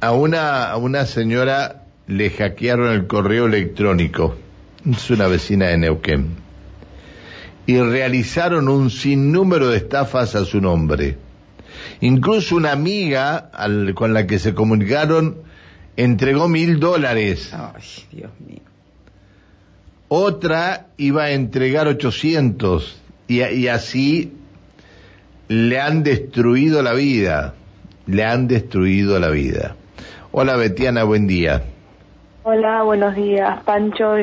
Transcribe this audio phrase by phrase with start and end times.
[0.00, 4.36] A una, a una señora le hackearon el correo electrónico.
[4.90, 6.36] Es una vecina de Neuquén.
[7.66, 11.18] Y realizaron un sinnúmero de estafas a su nombre.
[12.00, 15.36] Incluso una amiga al- con la que se comunicaron
[15.96, 17.52] entregó mil dólares.
[17.52, 18.60] Ay, Dios mío.
[20.08, 24.32] Otra iba a entregar 800 y, y así
[25.48, 27.54] le han destruido la vida.
[28.06, 29.76] Le han destruido la vida.
[30.32, 31.62] Hola Betiana, buen día.
[32.42, 34.14] Hola, buenos días, Pancho,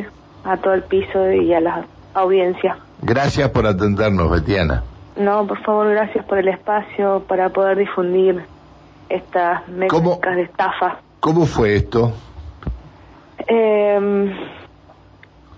[0.43, 2.77] a todo el piso y a la audiencia.
[3.01, 4.83] Gracias por atendernos, Betiana.
[5.17, 8.43] No, por favor, gracias por el espacio para poder difundir
[9.09, 10.99] estas métricas de estafa.
[11.19, 12.11] ¿Cómo fue esto?
[13.47, 14.31] Eh,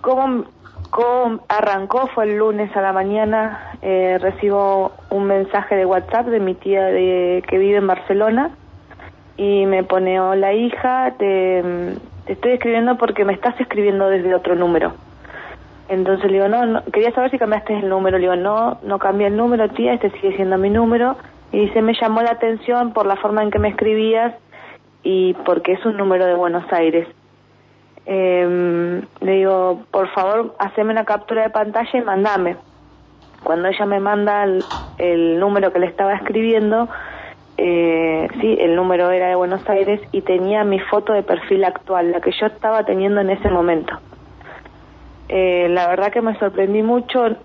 [0.02, 0.46] ¿cómo,
[0.90, 2.08] cómo arrancó?
[2.14, 3.74] Fue el lunes a la mañana.
[3.82, 8.52] eh, recibo un mensaje de WhatsApp de mi tía de, que vive en Barcelona
[9.40, 11.64] y me pone, hola hija, te,
[12.26, 14.92] te estoy escribiendo porque me estás escribiendo desde otro número.
[15.88, 18.18] Entonces le digo, no, no, quería saber si cambiaste el número.
[18.18, 21.16] Le digo, no, no cambié el número, tía, este sigue siendo mi número.
[21.54, 24.36] Y dice, me llamó la atención por la forma en que me escribías
[25.04, 27.08] y porque es un número de Buenos Aires.
[28.06, 32.58] Eh, le digo, por favor, haceme una captura de pantalla y mandame.
[33.46, 34.66] Cuando ella me manda el,
[34.98, 36.90] el número que le estaba escribiendo,
[37.62, 42.12] eh, sí, el número era de Buenos Aires y tenía mi foto de perfil actual,
[42.12, 44.00] la que yo estaba teniendo en ese momento.
[45.28, 47.36] Eh, la verdad que me sorprendí mucho.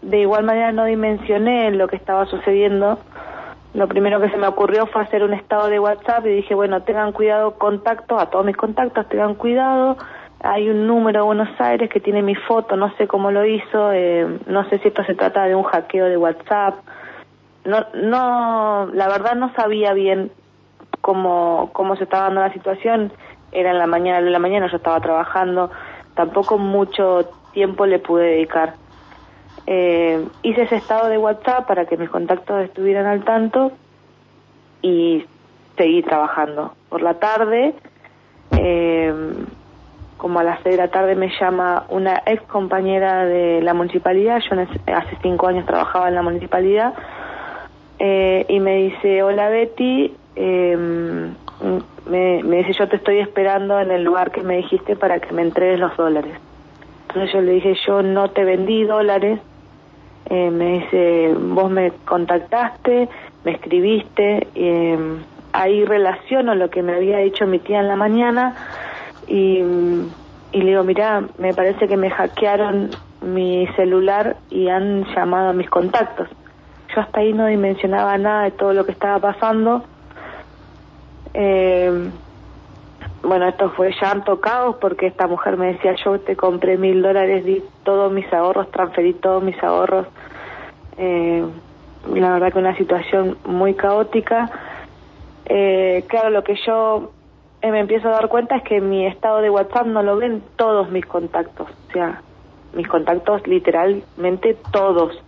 [0.00, 3.00] De igual manera no dimensioné lo que estaba sucediendo.
[3.74, 6.82] Lo primero que se me ocurrió fue hacer un estado de WhatsApp y dije, bueno,
[6.82, 9.96] tengan cuidado, contacto, a todos mis contactos, tengan cuidado.
[10.40, 13.90] Hay un número de Buenos Aires que tiene mi foto, no sé cómo lo hizo,
[13.92, 16.76] eh, no sé si esto se trata de un hackeo de WhatsApp.
[17.64, 20.30] No, no, la verdad no sabía bien
[21.00, 23.12] cómo, cómo se estaba dando la situación.
[23.52, 25.70] Era en la mañana, en la mañana yo estaba trabajando,
[26.14, 28.74] tampoco mucho tiempo le pude dedicar.
[29.66, 33.72] Eh, hice ese estado de WhatsApp para que mis contactos estuvieran al tanto
[34.82, 35.24] y
[35.78, 36.74] seguí trabajando.
[36.90, 37.74] Por la tarde,
[38.58, 39.14] eh,
[40.18, 44.40] como a las seis de la tarde, me llama una ex compañera de la municipalidad.
[44.40, 46.92] Yo hace cinco años trabajaba en la municipalidad
[48.06, 50.14] eh, y me dice: Hola Betty.
[50.36, 50.76] eh,
[52.06, 55.32] me, me dice: Yo te estoy esperando en el lugar que me dijiste para que
[55.32, 56.34] me entregues los dólares.
[57.08, 59.40] Entonces yo le dije: Yo no te vendí dólares.
[60.26, 63.08] Eh, me dice, vos me contactaste,
[63.44, 64.98] me escribiste, eh,
[65.52, 68.54] ahí relaciono lo que me había dicho mi tía en la mañana
[69.28, 69.58] y,
[70.52, 72.88] y le digo, mira, me parece que me hackearon
[73.20, 76.28] mi celular y han llamado a mis contactos.
[76.94, 79.84] Yo hasta ahí no dimensionaba nada de todo lo que estaba pasando.
[81.32, 82.10] Eh,
[83.22, 87.44] bueno, esto fue llanto, caos, porque esta mujer me decía, yo te compré mil dólares,
[87.44, 90.06] di todos mis ahorros, transferí todos mis ahorros.
[90.98, 91.44] Eh,
[92.12, 94.50] la verdad que una situación muy caótica.
[95.46, 97.12] Eh, claro, lo que yo
[97.62, 100.42] eh, me empiezo a dar cuenta es que mi estado de WhatsApp no lo ven
[100.56, 102.20] todos mis contactos, o sea,
[102.74, 105.18] mis contactos literalmente todos.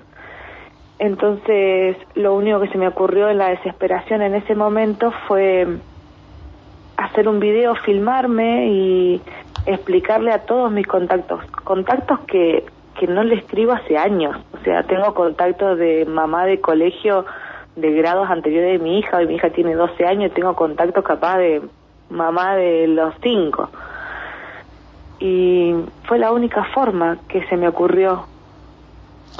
[0.98, 5.66] Entonces, lo único que se me ocurrió en la desesperación en ese momento fue
[6.96, 9.20] hacer un video, filmarme y
[9.66, 12.64] explicarle a todos mis contactos, contactos que,
[12.98, 17.26] que no le escribo hace años, o sea, tengo contactos de mamá de colegio
[17.74, 21.38] de grados anteriores de mi hija, hoy mi hija tiene 12 años, tengo contactos capaz
[21.38, 21.62] de
[22.08, 23.68] mamá de los 5.
[25.18, 25.74] Y
[26.04, 28.26] fue la única forma que se me ocurrió.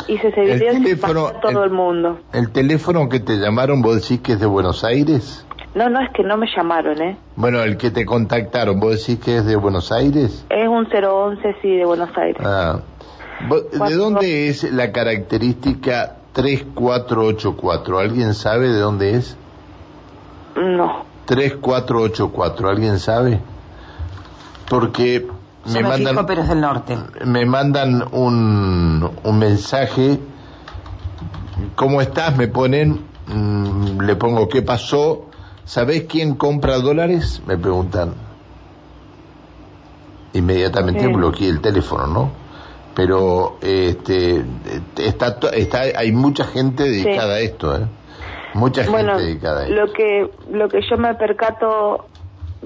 [0.09, 2.19] El y se teléfono, pasó a todo el- el mundo.
[2.33, 5.47] ¿El teléfono que te llamaron, vos decís que es de Buenos Aires?
[5.75, 7.19] No, no es que no me llamaron, ¿eh?
[7.37, 10.45] Bueno, el que te contactaron, vos decís que es de Buenos Aires?
[10.49, 12.41] Es un 011, sí, de Buenos Aires.
[12.45, 12.81] Ah.
[13.87, 17.99] ¿De dónde es la característica 3484?
[17.99, 19.37] ¿Alguien sabe de dónde es?
[20.57, 21.05] No.
[21.27, 23.41] 3484, ¿alguien sabe?
[24.71, 25.27] Porque
[25.73, 26.97] me mandan fijo, pero es del norte.
[27.25, 30.19] me mandan un, un mensaje
[31.75, 32.37] ¿Cómo estás?
[32.37, 35.27] Me ponen mm, le pongo ¿qué pasó?
[35.65, 37.43] ¿Sabés quién compra dólares?
[37.47, 38.15] Me preguntan.
[40.35, 41.13] Inmediatamente Sí.
[41.13, 42.31] bloqueé el teléfono, ¿no?
[42.95, 44.45] Pero este
[44.99, 47.87] está, está hay mucha gente dedicada a esto, ¿eh?
[48.55, 49.75] Mucha gente Bueno, dedicada a esto.
[49.75, 52.07] lo que, lo que yo me percato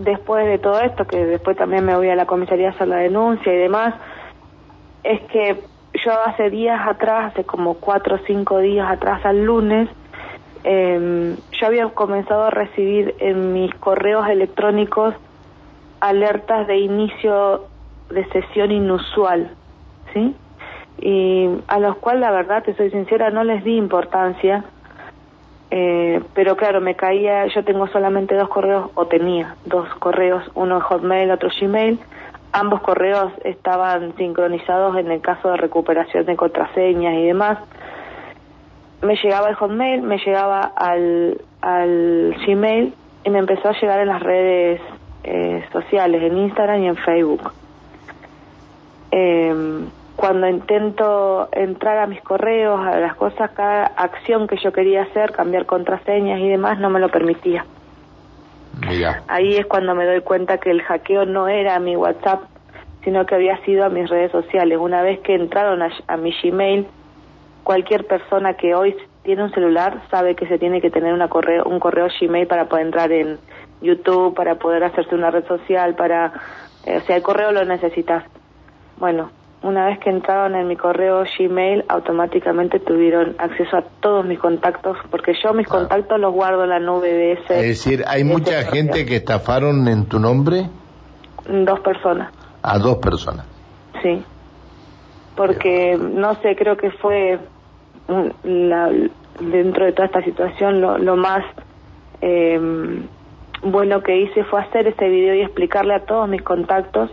[0.03, 2.97] después de todo esto, que después también me voy a la comisaría a hacer la
[2.97, 3.95] denuncia y demás,
[5.03, 5.63] es que
[6.05, 9.89] yo hace días atrás, hace como cuatro o cinco días atrás al lunes,
[10.65, 15.15] eh, yo había comenzado a recibir en mis correos electrónicos
[16.01, 17.67] alertas de inicio
[18.11, 19.51] de sesión inusual,
[20.13, 20.35] ¿sí?
[20.99, 24.65] Y a los cuales, la verdad, te soy sincera, no les di importancia,
[25.71, 30.81] eh, pero claro, me caía, yo tengo solamente dos correos, o tenía dos correos, uno
[30.81, 32.01] Hotmail, otro Gmail,
[32.53, 37.59] ambos correos estaban sincronizados en el caso de recuperación de contraseñas y demás.
[39.03, 42.93] Me llegaba el Hotmail, me llegaba al, al Gmail
[43.25, 44.81] y me empezó a llegar en las redes
[45.23, 47.53] eh, sociales, en Instagram y en Facebook.
[49.13, 49.85] Eh,
[50.21, 55.33] cuando intento entrar a mis correos, a las cosas, cada acción que yo quería hacer,
[55.33, 57.65] cambiar contraseñas y demás, no me lo permitía.
[58.87, 59.23] Mira.
[59.29, 62.43] Ahí es cuando me doy cuenta que el hackeo no era a mi WhatsApp,
[63.03, 64.77] sino que había sido a mis redes sociales.
[64.79, 66.87] Una vez que entraron a, a mi Gmail,
[67.65, 71.65] cualquier persona que hoy tiene un celular sabe que se tiene que tener una correo,
[71.65, 73.39] un correo Gmail para poder entrar en
[73.81, 76.35] YouTube, para poder hacerse una red social, para...
[76.85, 78.23] eh, o sea, el correo lo necesitas.
[78.99, 79.31] Bueno,
[79.63, 84.97] una vez que entraron en mi correo Gmail, automáticamente tuvieron acceso a todos mis contactos,
[85.11, 85.81] porque yo mis Claro.
[85.89, 87.55] contactos los guardo en la nube de ese...
[87.61, 89.07] Es decir, hay de mucha gente correo.
[89.07, 90.69] que estafaron en tu nombre
[91.47, 92.33] Dos personas.
[92.63, 93.45] a dos personas.
[94.03, 94.23] Sí,
[95.37, 97.39] porque no sé, creo que fue
[98.45, 98.91] la-
[99.41, 101.45] dentro de toda esta situación lo, lo más
[102.23, 102.59] eh,
[103.63, 107.11] bueno que hice fue hacer ese video y explicarle a todos mis contactos.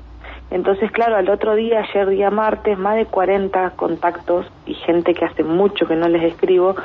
[0.49, 5.25] Entonces, claro, al otro día, ayer día martes, más de 40 contactos y gente que
[5.25, 6.75] hace mucho que no les escribo,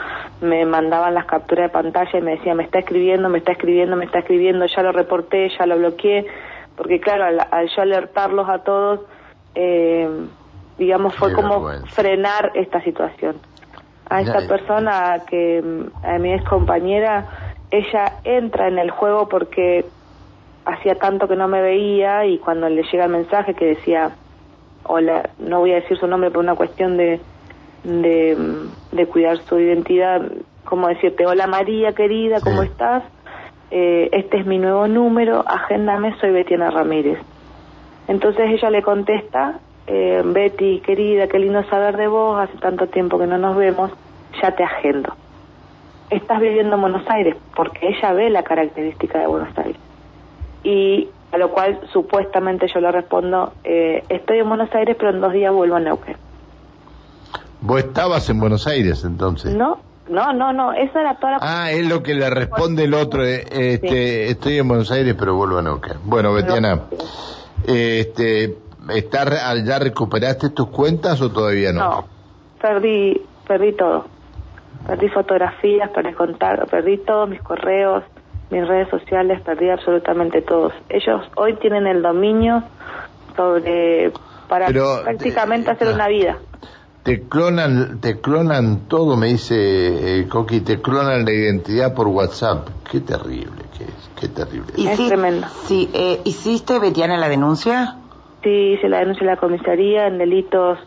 [0.41, 3.94] me mandaban las capturas de pantalla y me decían, me está escribiendo, me está escribiendo,
[3.97, 6.26] me está escribiendo, ya lo reporté, ya lo bloqueé,
[6.76, 9.00] porque claro, al, al yo alertarlos a todos,
[9.55, 10.08] eh,
[10.79, 11.94] digamos, fue Qué como vergüenza.
[11.94, 13.37] frenar esta situación.
[14.11, 15.62] A esta persona que,
[16.03, 17.26] a mi ex compañera,
[17.70, 19.87] ella entra en el juego porque
[20.64, 24.12] hacía tanto que no me veía y cuando le llega el mensaje que decía,
[24.85, 27.20] hola, no voy a decir su nombre por una cuestión de,
[27.85, 28.37] de,
[28.93, 30.23] de cuidar su identidad,
[30.64, 32.69] como decirte, hola María querida, ¿cómo Sí.
[32.69, 33.03] estás?
[33.70, 37.19] Eh, este es mi nuevo número, agéndame, soy Betiana Ramírez.
[38.06, 43.19] Entonces ella le contesta, eh, Betty, querida, qué lindo saber de vos, hace tanto tiempo
[43.19, 43.91] que no nos vemos,
[44.43, 45.15] ya te agendo.
[46.11, 49.81] Estás viviendo en Buenos Aires, porque ella ve la característica de Buenos Aires.
[50.64, 55.20] Y a lo cual supuestamente yo le respondo, eh, estoy en Buenos Aires, pero en
[55.20, 56.17] dos días vuelvo a Neuquén.
[57.61, 59.55] Vos estabas en Buenos Aires entonces.
[59.55, 59.79] No,
[60.09, 61.38] no, no, no, esa era toda la...
[61.41, 63.25] Ah, es lo que le responde el otro.
[63.25, 65.97] eh, Este, Estoy en Buenos Aires, pero vuelvo a Neuquén.
[66.05, 66.81] Bueno, Betiana,
[67.67, 68.56] este,
[68.91, 71.81] ¿está, re- ¿ya recuperaste tus cuentas o todavía no?
[71.81, 72.05] No,
[72.61, 74.06] perdí, perdí todo.
[74.87, 78.03] Perdí fotografías, perdí contar, perdí todos mis correos,
[78.52, 80.72] mis redes sociales, perdí absolutamente todos.
[80.88, 82.62] Ellos hoy tienen el dominio
[83.34, 84.12] sobre
[84.49, 85.94] para Pero, prácticamente eh, hacer ah.
[85.94, 86.37] una vida.
[87.02, 92.69] Te clonan, te clonan todo, me dice eh, Coqui, te clonan la identidad por WhatsApp.
[92.88, 94.72] Qué terrible que es, qué terrible.
[94.76, 95.46] Es sí- tremendo.
[95.64, 97.96] Sí, eh, ¿hiciste, Betiana, la denuncia?
[98.44, 100.78] Sí, se la denuncia a la comisaría en delitos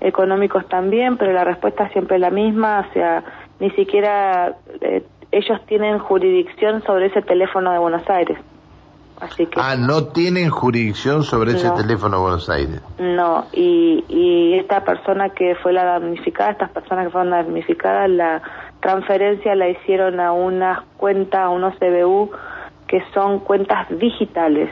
[0.00, 3.22] económicos también, pero la respuesta siempre es la misma, o sea,
[3.60, 5.04] ni siquiera eh,
[5.36, 8.38] ellos tienen jurisdicción sobre ese teléfono de Buenos Aires.
[9.20, 11.74] Así que Ah, no tienen jurisdicción sobre ese No.
[11.74, 12.80] teléfono de Buenos Aires.
[12.98, 18.42] no, y, y esta persona que fue la damnificada, estas personas que fueron damnificadas, la
[18.80, 22.30] transferencia la hicieron a unas cuentas, a unos CBU,
[22.88, 24.68] que son cuentas digitales.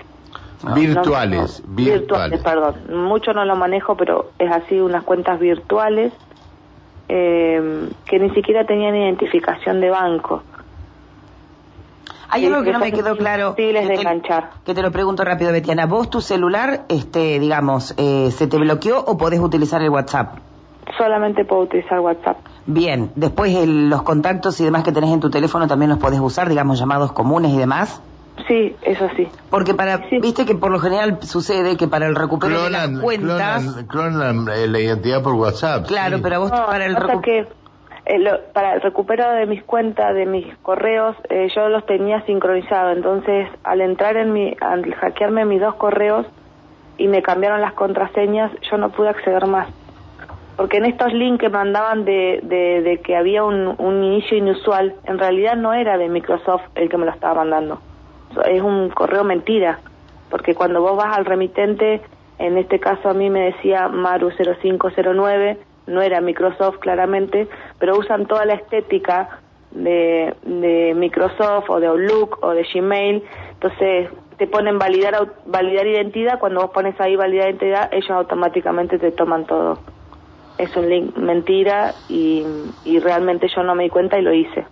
[0.65, 2.41] Ah, virtuales, No, no, virtuales.
[2.43, 2.75] perdón.
[3.09, 6.13] Mucho no lo manejo, pero es así, unas cuentas virtuales
[7.09, 10.43] eh, que ni siquiera tenían identificación de banco.
[12.35, 13.53] Hay Sí, algo que no me quedó claro.
[13.53, 14.45] de que te-.
[14.65, 15.85] Que te lo pregunto rápido, Betiana.
[15.85, 20.39] ¿Vos tu celular, este, digamos, eh, se te bloqueó o podés utilizar el WhatsApp?
[20.97, 22.39] Solamente puedo utilizar WhatsApp.
[22.65, 26.21] Bien, después el- los contactos y demás que tenés en tu teléfono también los podés
[26.21, 28.01] usar, digamos, llamados comunes y demás.
[28.49, 29.29] Sí, eso sí.
[29.51, 30.19] Porque para, Sí.
[30.19, 34.43] viste que por lo general sucede que para el recupero de Clonan, las cuentas, clonan,
[34.45, 35.87] clonan, eh, la identidad por WhatsApp.
[35.87, 36.23] claro, sí.
[36.23, 37.49] pero a vos No, para el pasa recu- que
[38.07, 42.21] eh, lo- para el recupero de mis cuentas, de mis correos, eh, yo los tenía
[42.23, 42.97] sincronizados.
[42.97, 46.27] Entonces, al entrar en mi, al hackearme mis dos correos
[46.99, 49.69] y me cambiaron las contraseñas, yo no pude acceder más.
[50.57, 54.95] Porque en estos links que mandaban de, de, de que había un, un inicio inusual,
[55.05, 57.81] en realidad no era de Microsoft el que me lo estaba mandando.
[58.47, 59.79] Es un correo mentira.
[60.31, 62.01] Porque cuando vos vas al remitente,
[62.39, 65.57] en este caso a mí me decía Maru0509,
[65.87, 67.49] no era Microsoft claramente,
[67.79, 73.23] pero usan toda la estética de, de Microsoft o de Outlook o de Gmail.
[73.55, 76.39] Entonces te ponen validar, validar identidad.
[76.39, 79.79] Cuando vos pones ahí validar identidad, ellos automáticamente te toman todo.
[80.59, 82.45] Es un link mentira y,
[82.85, 84.67] y realmente yo no me di cuenta y lo hice.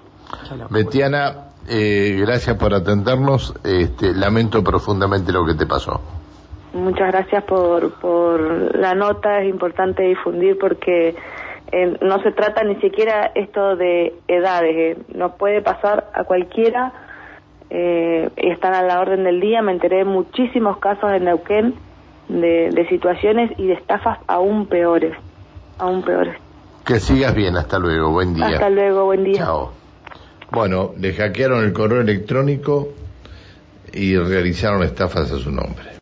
[0.70, 3.54] Betiana, eh, gracias por atendernos.
[3.64, 6.00] Este, lamento profundamente lo que te pasó.
[6.72, 11.16] Muchas gracias por, por la nota, es importante difundir porque
[11.72, 16.92] eh, no se trata ni siquiera esto de edades, eh, nos puede pasar a cualquiera
[17.70, 19.62] eh, y están a la orden del día.
[19.62, 21.74] Me enteré de muchísimos casos en Neuquén
[22.28, 25.16] de, de situaciones y de estafas aún peores,
[25.78, 26.36] aún peores.
[26.84, 28.46] Que sigas bien, hasta luego, buen día.
[28.46, 29.38] Hasta luego, buen día.
[29.44, 29.72] Chao.
[30.50, 32.88] Bueno, le hackearon el correo electrónico
[33.92, 35.90] y realizaron estafas a su nombre.